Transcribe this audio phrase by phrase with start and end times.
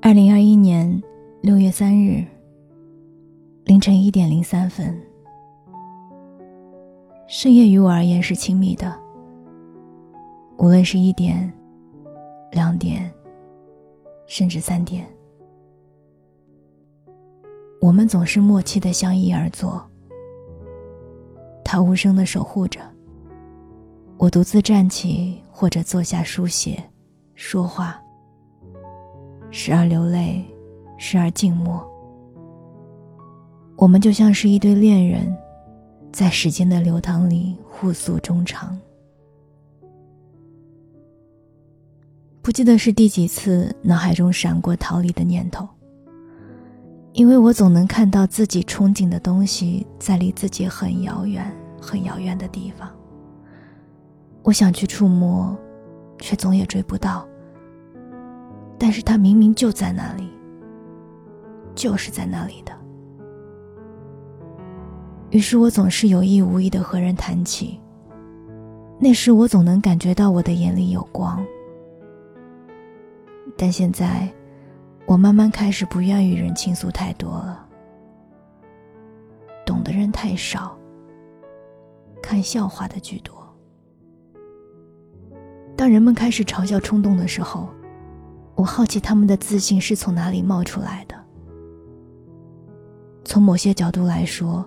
[0.00, 1.02] 二零二一年
[1.40, 2.22] 六月三日
[3.64, 5.00] 凌晨一点零三分，
[7.26, 8.94] 深夜于我而言是亲密的。
[10.58, 11.50] 无论是一点、
[12.50, 13.10] 两点，
[14.26, 15.06] 甚至三点，
[17.80, 19.82] 我们总是默契的相依而坐。
[21.64, 22.80] 他无声的守护着，
[24.22, 26.80] 我独自站起或者坐下书写、
[27.34, 28.00] 说话。
[29.50, 30.44] 时而流泪，
[30.96, 31.84] 时而静默。
[33.74, 35.36] 我们就像是一对恋人，
[36.12, 38.78] 在时间的流淌里互诉衷肠。
[42.42, 45.68] 不记得是第几次，脑海中闪过逃离的念头。
[47.12, 51.44] 因为我总能看到自己憧憬的东西在离自己很遥远、
[51.80, 52.88] 很遥远的地方。
[54.42, 55.56] 我想去触摸，
[56.18, 57.26] 却总也追不到。
[58.78, 60.28] 但是他明明就在那里，
[61.74, 62.72] 就是在那里的。
[65.30, 67.80] 于是我总是有意无意的和人谈起。
[68.98, 71.44] 那时我总能感觉到我的眼里有光。
[73.56, 74.28] 但现在，
[75.06, 77.66] 我慢慢开始不愿与人倾诉太多了。
[79.64, 80.76] 懂的人太少，
[82.22, 83.41] 看笑话的居多。
[85.82, 87.68] 当人们开始嘲笑冲动的时候。
[88.54, 91.16] 我好奇他们的自信是从哪里冒出来的。
[93.24, 94.64] 从某些角度来说，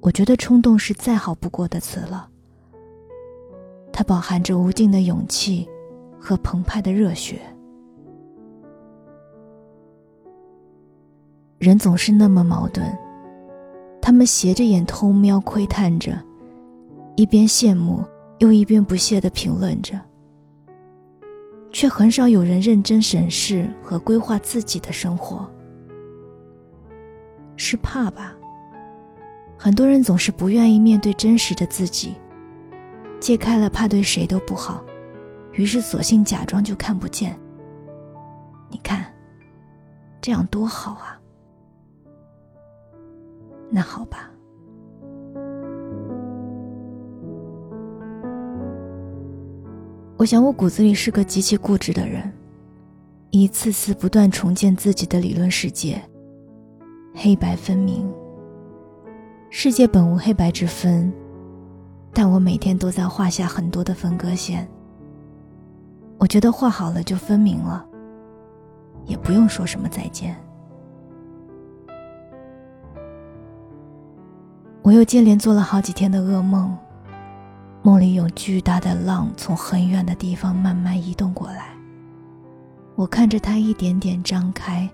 [0.00, 2.28] 我觉得冲动是再好不过的词了。
[3.92, 5.68] 它饱含着无尽的勇气
[6.20, 7.40] 和澎湃的热血。
[11.58, 12.86] 人总是那么矛盾，
[14.00, 16.16] 他们斜着眼偷瞄窥探着，
[17.16, 18.04] 一边羡慕
[18.38, 19.98] 又一边不屑的评论着。
[21.72, 25.50] 却很少有人认真审视和规划自己的生活，
[27.56, 28.34] 是怕吧？
[29.56, 32.14] 很多人总是不愿意面对真实的自己，
[33.18, 34.84] 揭开了怕对谁都不好，
[35.52, 37.38] 于是索性假装就看不见。
[38.68, 39.04] 你看，
[40.20, 41.18] 这样多好啊！
[43.70, 44.31] 那好吧。
[50.22, 52.32] 我想，我骨子里是个极其固执的人，
[53.30, 56.00] 一次次不断重建自己的理论世界。
[57.12, 58.08] 黑白分明，
[59.50, 61.12] 世界本无黑白之分，
[62.12, 64.68] 但我每天都在画下很多的分割线。
[66.18, 67.84] 我觉得画好了就分明了，
[69.06, 70.36] 也不用说什么再见。
[74.82, 76.78] 我又接连做了好几天的噩梦。
[77.84, 81.76] 梦里有巨大的浪从很远的地方慢慢移动过来，
[82.94, 84.88] 我看着它一点点张开，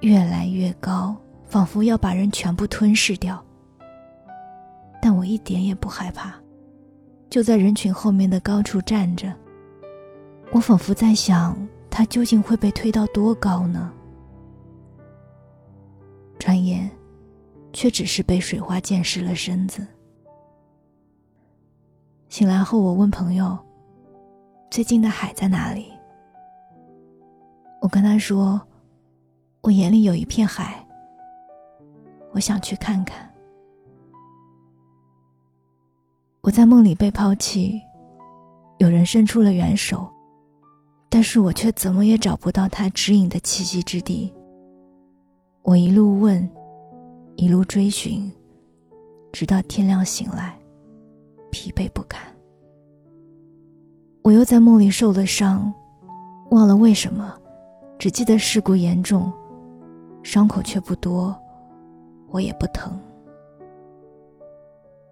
[0.00, 1.14] 越来越高，
[1.44, 3.44] 仿佛要把人全部吞噬掉。
[5.02, 6.34] 但我一点也不害怕，
[7.28, 9.30] 就在人群后面的高处站着。
[10.50, 11.56] 我仿佛在想，
[11.90, 13.92] 它究竟会被推到多高呢？
[16.38, 16.90] 转眼，
[17.74, 19.86] 却只是被水花溅湿了身子。
[22.30, 23.58] 醒来后，我问朋友
[24.70, 25.92] ：“最近的海在哪里？”
[27.82, 28.62] 我跟他说
[29.62, 30.86] ：“我眼里有一片海，
[32.30, 33.28] 我想去看看。”
[36.42, 37.82] 我在梦里被抛弃，
[38.78, 40.08] 有人伸出了援手，
[41.08, 44.32] 但是我却怎么也找不到他指引的栖息之地。
[45.62, 46.48] 我一路问，
[47.34, 48.30] 一路追寻，
[49.32, 50.59] 直到天亮醒来。
[51.60, 52.22] 疲惫不堪，
[54.22, 55.70] 我又在梦里受了伤，
[56.52, 57.34] 忘了为什么，
[57.98, 59.30] 只记得事故严重，
[60.22, 61.38] 伤口却不多，
[62.30, 62.98] 我也不疼。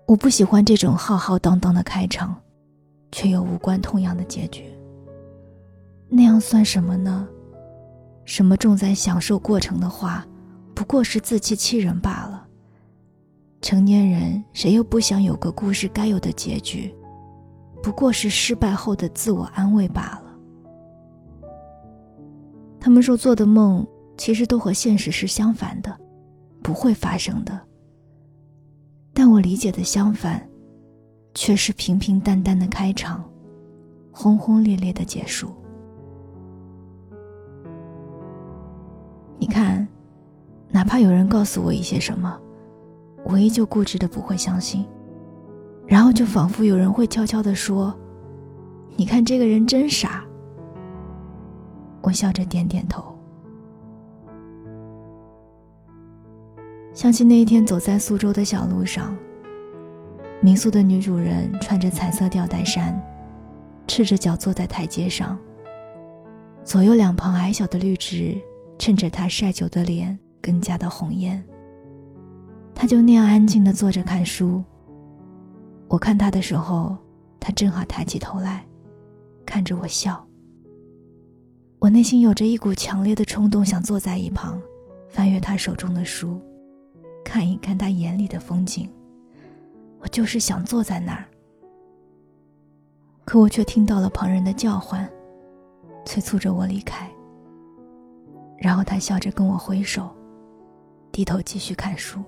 [0.06, 2.34] 我不喜欢这种浩浩荡荡的开场，
[3.12, 4.72] 却又无关痛痒的结局。
[6.08, 7.28] 那样算什么呢？
[8.24, 10.26] 什么重在享受过程的话，
[10.74, 12.47] 不过是自欺欺人罢了。
[13.60, 16.94] 成年人谁又不想有个故事该有的结局？
[17.82, 20.34] 不过是失败后的自我安慰罢了。
[22.80, 25.96] 他们说做的梦其实都和现实是相反的，
[26.62, 27.60] 不会发生的。
[29.12, 30.48] 但我理解的相反，
[31.34, 33.28] 却是平平淡淡的开场，
[34.12, 35.52] 轰轰烈烈的结束。
[39.38, 39.86] 你看，
[40.70, 42.40] 哪怕有人告诉我一些什么。
[43.28, 44.86] 我依旧固执的不会相信，
[45.86, 47.94] 然后就仿佛有人会悄悄的说
[48.96, 50.24] ：“你看这个人真傻。”
[52.00, 53.14] 我笑着点点头。
[56.94, 59.14] 想起那一天走在苏州的小路上，
[60.40, 62.98] 民宿的女主人穿着彩色吊带衫，
[63.86, 65.38] 赤着脚坐在台阶上。
[66.64, 68.36] 左右两旁矮小的绿植
[68.78, 71.44] 衬着她晒久的脸更加的红艳。
[72.80, 74.62] 他就那样安静地坐着看书。
[75.88, 76.96] 我看他的时候，
[77.40, 78.64] 他正好抬起头来，
[79.44, 80.24] 看着我笑。
[81.80, 84.62] 我内心有着一股强烈的冲动，想坐在一旁，
[85.08, 86.40] 翻阅他手中的书，
[87.24, 88.88] 看一看他眼里的风景。
[89.98, 91.24] 我就是想坐在那儿，
[93.24, 95.10] 可我却听到了旁人的叫唤，
[96.04, 97.10] 催促着我离开。
[98.56, 100.08] 然后他笑着跟我挥手，
[101.10, 102.22] 低头继续看书。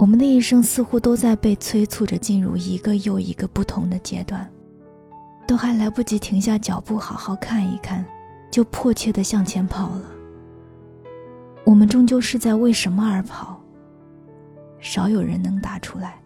[0.00, 4.50] 我们的一生似乎都在被催促着进入一个又一个不同的阶段。
[5.46, 8.02] 都还来不及停下脚步，好好看一看，
[8.50, 10.02] 就迫切地向前跑了。
[11.64, 13.60] 我们终究是在为什么而跑？
[14.80, 16.18] 少有人能答出来。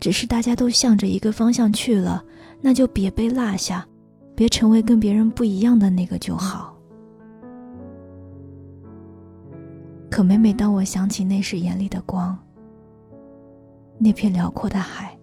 [0.00, 2.24] 只是大家都向着一个方向去了，
[2.60, 3.86] 那就别被落下，
[4.34, 6.69] 别成为跟别人不一样的那个就好。
[10.10, 12.36] 可每每当我想起那时眼里的光，
[13.96, 15.16] 那片辽阔的海，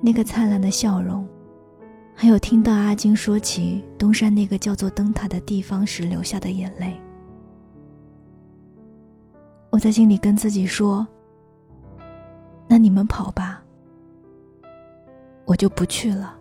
[0.00, 1.26] 那个灿烂的笑容。
[2.14, 6.98] 还有听到阿金说起东山那个叫做灯塔的地方时流下的眼泪，
[9.68, 11.06] 我在心里跟自己说
[12.66, 13.62] ：“那你们跑吧，
[15.44, 16.34] 我就不去了，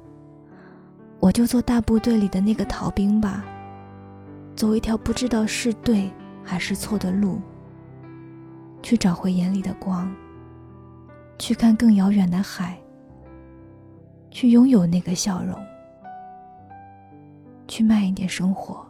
[1.20, 3.44] 我就做大部队里的那个逃兵吧，
[4.56, 6.10] 走一条不知道是对
[6.46, 7.42] 还是错的路，
[8.82, 10.16] 去找回眼里的光，
[11.40, 12.80] 去看更遥远的海。”
[14.32, 15.58] 去拥有那个笑容，
[17.70, 18.86] 去慢一点生活，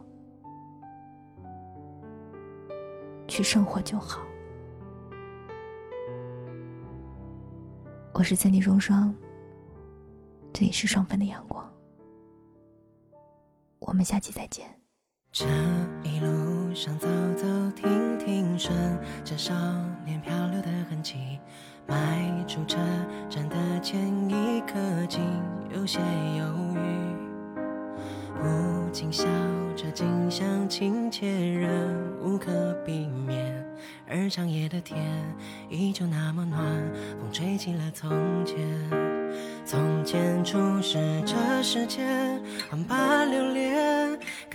[3.28, 4.22] 去生活就好。
[8.12, 9.14] 我是三弟双双，
[10.52, 11.64] 这里是双份的阳光，
[13.78, 14.66] 我们下期再见。
[16.76, 18.76] 上走走停停，顺
[19.24, 19.54] 着少
[20.04, 21.40] 年漂流的痕迹。
[21.86, 22.76] 迈出车
[23.30, 24.76] 站的前一刻，
[25.08, 25.22] 竟
[25.74, 25.98] 有些
[26.36, 26.44] 犹
[26.74, 27.58] 豫，
[28.38, 29.24] 不禁笑
[29.74, 31.72] 着，近乡情怯，仍
[32.20, 33.64] 无可避免。
[34.06, 35.02] 而长夜的天
[35.70, 36.62] 依旧那么暖，
[37.18, 38.10] 风吹起了从
[38.44, 38.58] 前。
[39.64, 42.38] 从前初识这世间，
[42.70, 44.05] 万般留恋，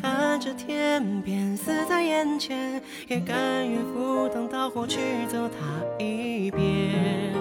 [0.01, 7.31] 看着天边死在眼前，也甘愿赴汤蹈火去走它一遍。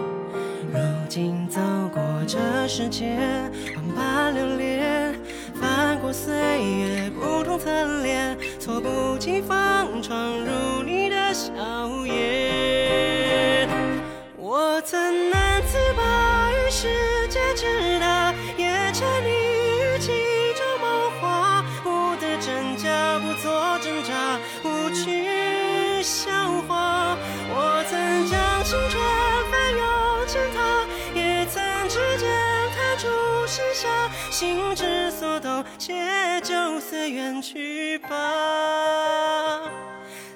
[0.71, 0.79] 如
[1.09, 1.59] 今走
[1.93, 5.15] 过这世间，万般流连，
[5.55, 11.51] 翻过岁月不同侧脸，措不及防闯入你的笑
[23.51, 26.31] 做挣扎，不去笑
[26.69, 27.17] 话。
[27.53, 27.99] 我曾
[28.31, 29.03] 将青春
[29.51, 29.83] 翻涌
[30.29, 30.87] 成她，
[31.19, 32.31] 也曾指尖
[32.77, 33.09] 弹出
[33.49, 33.89] 盛夏。
[34.31, 38.09] 心之所动，且就此远去吧。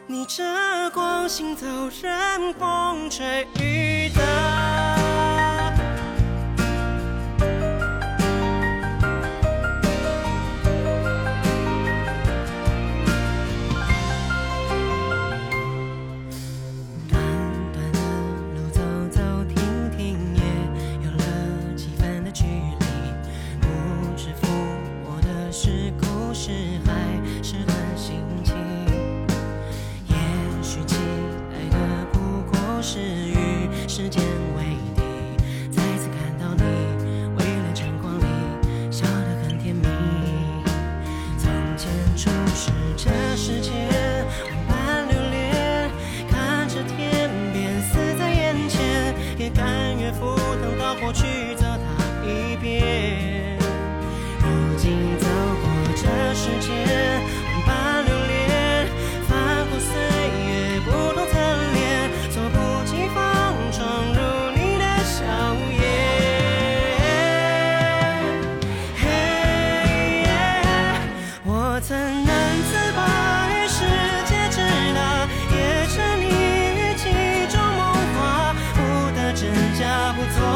[0.08, 0.42] 逆着
[0.92, 1.66] 光行走，
[2.02, 5.03] 任风吹雨打。
[80.32, 80.53] 做